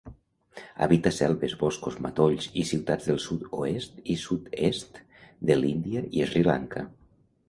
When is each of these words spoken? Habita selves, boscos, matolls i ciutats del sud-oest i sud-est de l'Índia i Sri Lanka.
Habita 0.83 1.09
selves, 1.15 1.51
boscos, 1.57 1.97
matolls 2.05 2.47
i 2.61 2.65
ciutats 2.69 3.09
del 3.09 3.19
sud-oest 3.25 3.99
i 4.13 4.15
sud-est 4.23 4.97
de 5.51 5.59
l'Índia 5.61 6.03
i 6.21 6.25
Sri 6.33 6.43
Lanka. 6.49 6.87